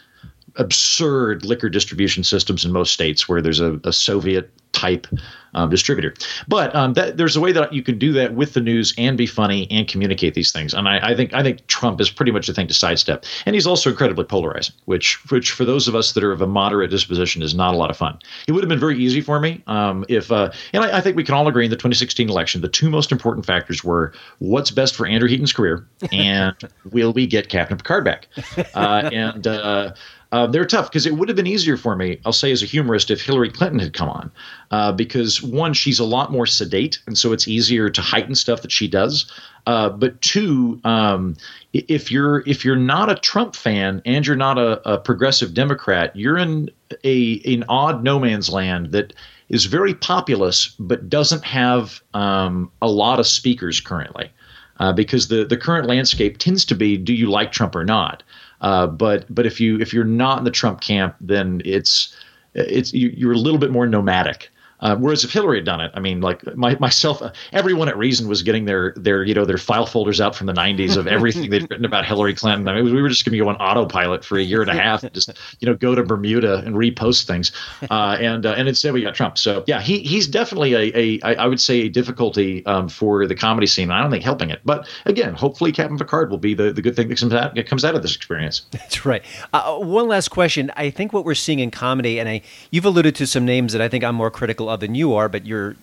[0.56, 5.08] absurd liquor distribution systems in most states where there's a, a Soviet type
[5.54, 6.14] um, distributor.
[6.48, 9.18] But um, that, there's a way that you can do that with the news and
[9.18, 10.74] be funny and communicate these things.
[10.74, 13.26] And I, I, think I think Trump is pretty much the thing to sidestep.
[13.46, 16.48] And he's also incredibly polarizing, which which for those of us that are of a
[16.48, 18.18] moderate disposition is not a lot of fun.
[18.48, 21.16] It would have been very easy for me um, if, uh, and I, I, think
[21.16, 24.72] we can all agree in the 2016 election, the two most important factors were what's
[24.72, 26.56] best for Andrew Heaton's career and
[26.92, 28.28] will we get Captain Picard back?
[28.74, 29.94] Uh, and uh,
[30.32, 32.66] uh, they're tough because it would have been easier for me, I'll say as a
[32.66, 34.32] humorist, if Hillary Clinton had come on.
[34.72, 38.62] Uh, because one, she's a lot more sedate, and so it's easier to heighten stuff
[38.62, 39.30] that she does.
[39.68, 41.36] Uh, but two, um,
[41.74, 46.16] if you're if you're not a Trump fan and you're not a, a progressive Democrat,
[46.16, 46.70] you're in
[47.04, 49.14] a an odd no man's land that
[49.50, 54.32] is very populous but doesn't have um, a lot of speakers currently.
[54.80, 58.24] Uh, because the, the current landscape tends to be do you like Trump or not?
[58.62, 62.16] Uh, but but if you if you're not in the Trump camp, then it's
[62.54, 64.50] it's you, are a little bit more nomadic.
[64.82, 67.22] Uh, whereas if Hillary had done it, I mean, like my, myself,
[67.54, 70.54] everyone at Reason was getting their their you know their file folders out from the
[70.54, 72.68] '90s of everything they'd written about Hillary Clinton.
[72.68, 74.74] I mean, we were just going to go on autopilot for a year and a
[74.74, 77.52] half, and just you know go to Bermuda and repost things,
[77.90, 79.38] uh, and uh, and instead we got Trump.
[79.38, 83.36] So yeah, he he's definitely a, a I would say a difficulty um, for the
[83.36, 83.92] comedy scene.
[83.92, 86.96] I don't think helping it, but again, hopefully Captain Picard will be the, the good
[86.96, 88.64] thing that comes out that comes out of this experience.
[88.72, 89.24] That's right.
[89.54, 90.72] Uh, one last question.
[90.76, 92.42] I think what we're seeing in comedy, and I
[92.72, 95.46] you've alluded to some names that I think I'm more critical than you are, but
[95.46, 95.76] you're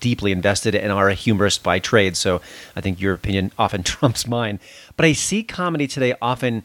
[0.00, 2.16] deeply invested and are a humorist by trade.
[2.16, 2.40] So
[2.76, 4.60] I think your opinion often trumps mine.
[4.96, 6.62] But I see comedy today often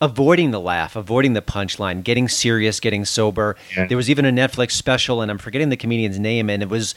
[0.00, 3.56] avoiding the laugh, avoiding the punchline, getting serious, getting sober.
[3.76, 3.86] Yeah.
[3.86, 6.94] There was even a Netflix special, and I'm forgetting the comedian's name, and it was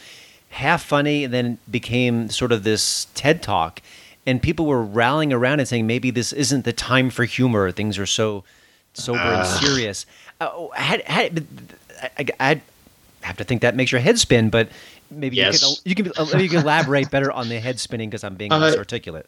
[0.49, 3.81] half funny and then became sort of this TED talk.
[4.25, 7.71] And people were rallying around and saying maybe this isn't the time for humor.
[7.71, 8.45] Things are so
[8.93, 9.39] sober uh.
[9.39, 10.05] and serious.
[10.39, 11.45] Uh, had, had,
[12.17, 12.61] I, I,
[13.23, 14.69] have to think that makes your head spin, but
[15.09, 15.81] maybe yes.
[15.85, 18.51] you, can, you can you can elaborate better on the head spinning because I'm being
[18.51, 19.27] uh, less articulate.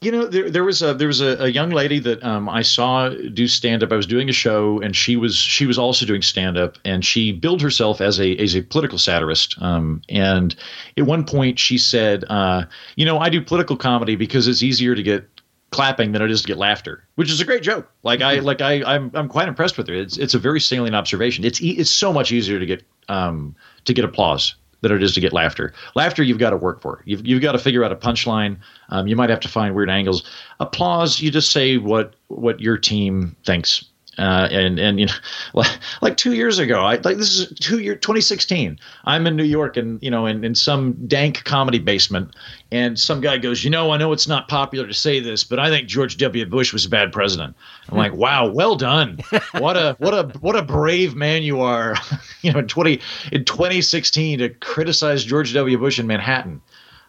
[0.00, 2.62] You know, there, there was a there was a, a young lady that um, I
[2.62, 3.90] saw do stand up.
[3.90, 7.04] I was doing a show, and she was she was also doing stand up, and
[7.04, 9.56] she billed herself as a as a political satirist.
[9.62, 10.54] Um, and
[10.98, 12.64] at one point, she said, uh,
[12.96, 15.26] "You know, I do political comedy because it's easier to get
[15.74, 17.90] clapping than it is to get laughter, which is a great joke.
[18.04, 19.94] Like I like I I'm I'm quite impressed with her.
[19.94, 21.44] It's it's a very salient observation.
[21.44, 25.20] It's it's so much easier to get um to get applause than it is to
[25.20, 25.72] get laughter.
[25.94, 27.02] Laughter you've got to work for.
[27.06, 28.58] You've you've got to figure out a punchline.
[28.90, 30.30] Um, you might have to find weird angles.
[30.60, 33.84] Applause, you just say what what your team thinks
[34.18, 35.12] uh, and and you know,
[35.54, 38.78] like, like two years ago, I like this is two year 2016.
[39.04, 42.34] I'm in New York, and you know, in, in some dank comedy basement,
[42.70, 45.58] and some guy goes, you know, I know it's not popular to say this, but
[45.58, 46.46] I think George W.
[46.46, 47.56] Bush was a bad president.
[47.88, 49.18] I'm like, wow, well done.
[49.52, 51.94] What a what a what a brave man you are.
[52.42, 53.00] you know, in 20
[53.32, 55.78] in 2016 to criticize George W.
[55.78, 56.60] Bush in Manhattan.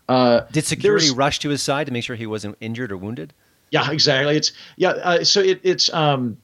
[0.08, 3.34] Uh, Did security rush to his side to make sure he wasn't injured or wounded?
[3.72, 4.38] Yeah, exactly.
[4.38, 4.90] It's yeah.
[4.90, 6.38] Uh, so it, it's um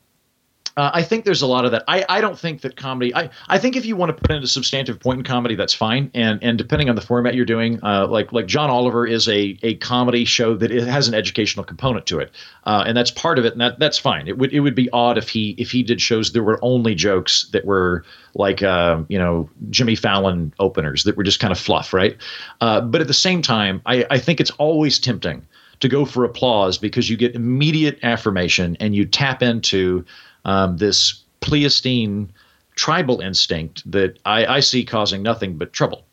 [0.77, 1.83] uh, I think there's a lot of that.
[1.87, 3.13] I, I don't think that comedy.
[3.13, 5.73] I, I think if you want to put in a substantive point in comedy, that's
[5.73, 6.09] fine.
[6.13, 9.57] And and depending on the format you're doing, uh, like like John Oliver is a
[9.63, 12.31] a comedy show that it has an educational component to it,
[12.65, 13.51] uh, and that's part of it.
[13.51, 14.27] And that that's fine.
[14.27, 16.95] It would it would be odd if he if he did shows that were only
[16.95, 21.59] jokes that were like uh, you know Jimmy Fallon openers that were just kind of
[21.59, 22.15] fluff, right?
[22.61, 25.45] Uh, but at the same time, I I think it's always tempting
[25.81, 30.05] to go for applause because you get immediate affirmation and you tap into
[30.45, 32.31] um, this Pleistocene
[32.75, 36.05] tribal instinct that I, I, see causing nothing but trouble.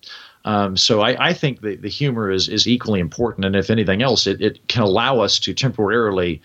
[0.45, 4.03] Um, so I, I, think the, the humor is, is equally important, and if anything
[4.03, 6.41] else, it, it can allow us to temporarily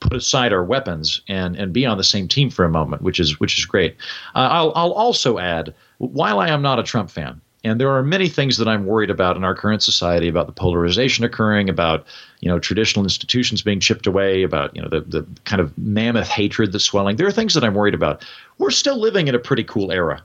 [0.00, 3.18] put aside our weapons and and be on the same team for a moment, which
[3.18, 3.96] is which is great.
[4.34, 8.02] Uh, I'll I'll also add, while I am not a Trump fan, and there are
[8.02, 12.06] many things that I'm worried about in our current society about the polarization occurring, about
[12.40, 16.28] you know traditional institutions being chipped away, about you know the the kind of mammoth
[16.28, 17.16] hatred that's swelling.
[17.16, 18.24] There are things that I'm worried about.
[18.58, 20.22] We're still living in a pretty cool era.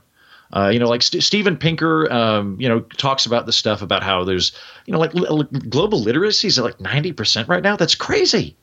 [0.54, 4.04] Uh, you know, like St- Steven Pinker, um, you know, talks about the stuff about
[4.04, 4.52] how there's,
[4.86, 7.74] you know, like li- global literacy is like 90% right now.
[7.74, 8.54] That's crazy.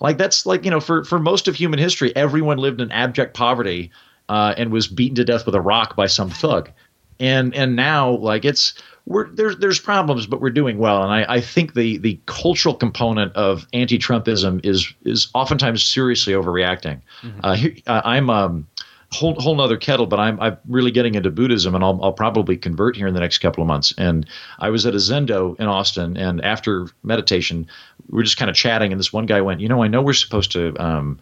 [0.00, 3.34] Like that's like, you know, for, for most of human history, everyone lived in abject
[3.34, 3.90] poverty
[4.28, 6.70] uh, and was beaten to death with a rock by some thug
[7.20, 8.74] and and now like it's
[9.06, 11.02] we're there's there's problems, but we're doing well.
[11.02, 17.00] And I, I think the the cultural component of anti-Trumpism is is oftentimes seriously overreacting.
[17.22, 17.40] Mm-hmm.
[17.42, 18.66] Uh, here, uh, I'm um
[19.12, 22.56] whole whole nother kettle, but I'm I'm really getting into Buddhism, and I'll I'll probably
[22.56, 23.92] convert here in the next couple of months.
[23.98, 24.26] And
[24.58, 27.66] I was at a Zendo in Austin, and after meditation,
[28.10, 30.02] we are just kind of chatting, and this one guy went, you know, I know
[30.02, 31.18] we're supposed to um,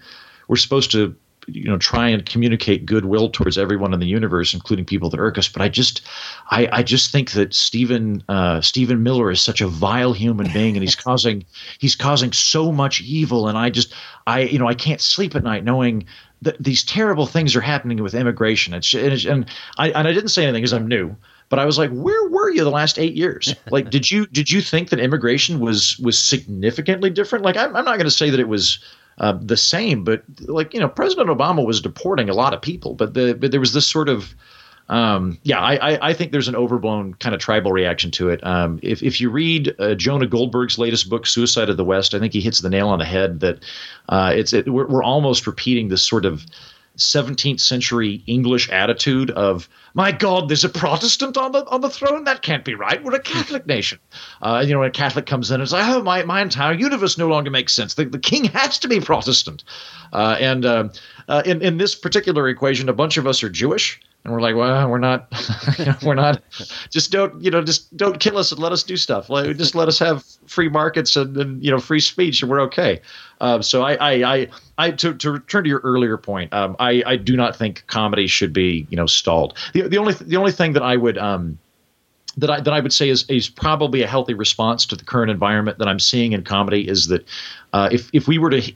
[0.48, 1.16] we're supposed to
[1.48, 5.38] you know try and communicate goodwill towards everyone in the universe, including people that irk
[5.38, 5.48] us.
[5.48, 6.02] But I just
[6.50, 10.76] I, I just think that Stephen uh, Stephen Miller is such a vile human being,
[10.76, 11.44] and he's causing
[11.78, 13.48] he's causing so much evil.
[13.48, 13.94] And I just
[14.26, 16.06] I you know I can't sleep at night knowing
[16.42, 18.74] that these terrible things are happening with immigration.
[18.74, 21.16] It's, it's and I and I didn't say anything because I'm new
[21.48, 23.54] but I was like, where were you the last eight years?
[23.70, 27.44] Like, did you did you think that immigration was was significantly different?
[27.44, 28.78] Like, I'm, I'm not going to say that it was
[29.18, 30.04] uh, the same.
[30.04, 33.50] But like you know, President Obama was deporting a lot of people, but the but
[33.50, 34.34] there was this sort of
[34.88, 38.44] um, yeah, I, I, think there's an overblown kind of tribal reaction to it.
[38.46, 42.18] Um, if, if you read uh, Jonah Goldberg's latest book, Suicide of the West, I
[42.18, 43.58] think he hits the nail on the head that
[44.08, 46.46] uh, it's it, we're, we're almost repeating this sort of
[46.98, 52.24] 17th century English attitude of my God, there's a Protestant on the on the throne.
[52.24, 53.02] That can't be right.
[53.02, 53.98] We're a Catholic nation.
[54.42, 56.74] Uh, you know, when a Catholic comes in, and it's like, oh, my, my entire
[56.74, 57.94] universe no longer makes sense.
[57.94, 59.64] The, the king has to be Protestant.
[60.12, 60.88] Uh, and uh,
[61.28, 64.56] uh in in this particular equation, a bunch of us are Jewish, and we're like,
[64.56, 65.26] well, we're not,
[65.78, 66.42] you know, we're not.
[66.90, 69.30] Just don't, you know, just don't kill us and let us do stuff.
[69.30, 72.60] Like, just let us have free markets and, and you know free speech, and we're
[72.62, 73.00] okay.
[73.40, 77.02] Um, so I, I, I, I, to, to return to your earlier point, um, I,
[77.06, 79.56] I do not think comedy should be, you know, stalled.
[79.74, 81.58] The, the only, the only thing that I would, um,
[82.36, 85.30] that I that I would say is is probably a healthy response to the current
[85.30, 87.26] environment that I'm seeing in comedy is that
[87.72, 88.72] uh, if if we were to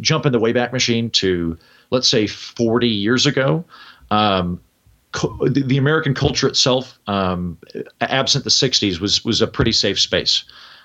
[0.00, 1.56] jump in the wayback machine to
[1.90, 3.64] let's say 40 years ago,
[4.10, 4.60] um,
[5.12, 7.58] the, American culture itself, um,
[8.00, 10.44] absent the '60s, was was a pretty safe space.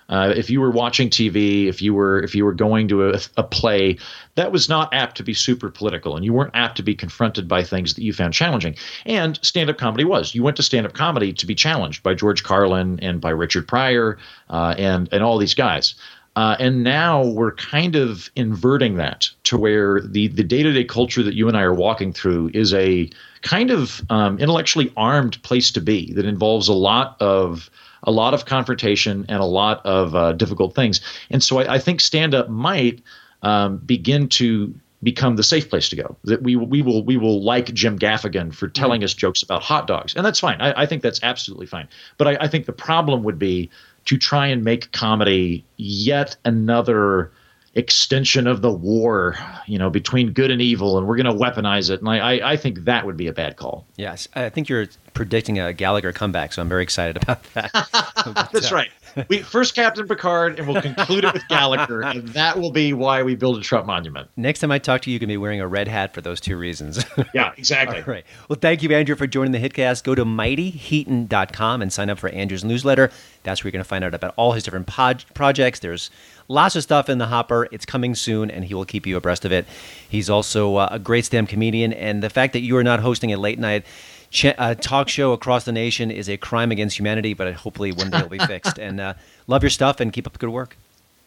[0.09, 3.19] Uh, if you were watching TV, if you were if you were going to a,
[3.37, 3.97] a, play,
[4.35, 7.47] that was not apt to be super political, and you weren't apt to be confronted
[7.47, 8.75] by things that you found challenging.
[9.05, 10.35] And stand-up comedy was.
[10.35, 14.17] You went to stand-up comedy to be challenged by George Carlin and by Richard Pryor
[14.49, 15.95] uh, and and all these guys.
[16.35, 21.35] Uh, and now we're kind of inverting that to where the the day-to-day culture that
[21.35, 23.09] you and I are walking through is a
[23.43, 27.69] kind of um, intellectually armed place to be that involves a lot of
[28.03, 30.99] a lot of confrontation and a lot of uh, difficult things.
[31.29, 33.01] And so I, I think stand up might
[33.43, 34.73] um, begin to
[35.03, 36.15] become the safe place to go.
[36.23, 39.87] That we we will we will like Jim Gaffigan for telling us jokes about hot
[39.87, 40.59] dogs, and that's fine.
[40.61, 41.87] I, I think that's absolutely fine.
[42.17, 43.69] But I, I, think the problem would be
[44.05, 47.31] to try and make comedy yet another
[47.75, 51.89] extension of the war, you know, between good and evil, and we're going to weaponize
[51.89, 51.99] it.
[52.01, 53.87] And I, I, I think that would be a bad call.
[53.95, 58.49] Yes, I think you're predicting a Gallagher comeback, so I'm very excited about that.
[58.53, 58.89] That's right.
[59.27, 63.21] We first Captain Picard, and we'll conclude it with Gallagher, and that will be why
[63.23, 64.29] we build a Trump monument.
[64.37, 66.39] Next time I talk to you, you can be wearing a red hat for those
[66.39, 67.03] two reasons.
[67.33, 67.97] Yeah, exactly.
[67.99, 68.25] All right.
[68.47, 70.03] Well, thank you, Andrew, for joining the Hitcast.
[70.03, 73.09] Go to mightyheaton.com and sign up for Andrew's newsletter.
[73.43, 75.79] That's where you're going to find out about all his different pod- projects.
[75.79, 76.11] There's
[76.47, 77.67] lots of stuff in the hopper.
[77.71, 79.65] It's coming soon, and he will keep you abreast of it.
[80.09, 83.33] He's also uh, a great stand comedian, and the fact that you are not hosting
[83.33, 83.85] a late night
[84.29, 88.09] ch- uh, talk show across the nation is a crime against humanity, but hopefully one
[88.09, 88.77] day it'll be fixed.
[88.77, 89.13] And uh,
[89.47, 90.77] love your stuff and keep up the good work.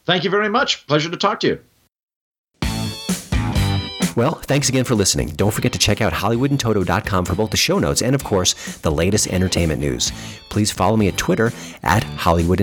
[0.04, 0.86] Thank you very much.
[0.86, 1.60] Pleasure to talk to you.
[4.16, 5.28] Well, thanks again for listening.
[5.28, 8.90] Don't forget to check out HollywoodinToto.com for both the show notes and, of course, the
[8.90, 10.10] latest entertainment news.
[10.48, 11.52] Please follow me at Twitter
[11.82, 12.60] at Hollywood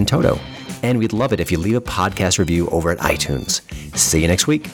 [0.84, 3.62] and we'd love it if you leave a podcast review over at iTunes.
[3.98, 4.70] See you next week.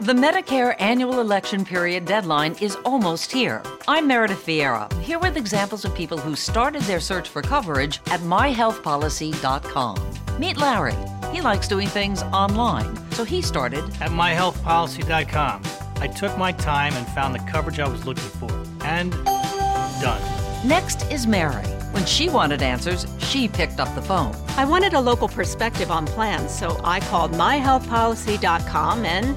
[0.00, 3.62] The Medicare annual election period deadline is almost here.
[3.86, 8.20] I'm Meredith Vieira, here with examples of people who started their search for coverage at
[8.20, 9.98] myhealthpolicy.com.
[10.38, 10.96] Meet Larry.
[11.32, 15.62] He likes doing things online, so he started At myhealthpolicy.com,
[15.96, 18.50] I took my time and found the coverage I was looking for.
[18.84, 19.12] And
[20.00, 20.39] done.
[20.64, 21.64] Next is Mary.
[21.92, 24.36] When she wanted answers, she picked up the phone.
[24.58, 29.36] I wanted a local perspective on plans, so I called myhealthpolicy.com and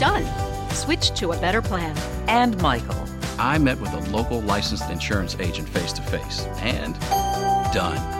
[0.00, 0.70] done.
[0.70, 1.96] Switched to a better plan.
[2.26, 2.96] And Michael.
[3.38, 6.98] I met with a local licensed insurance agent face to face and
[7.72, 8.19] done.